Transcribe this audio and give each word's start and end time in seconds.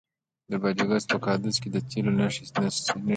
د 0.49 0.53
بادغیس 0.61 1.05
په 1.11 1.17
قادس 1.25 1.55
کې 1.61 1.69
د 1.71 1.77
تیلو 1.89 2.11
نښې 2.17 2.43
شته. 2.47 2.61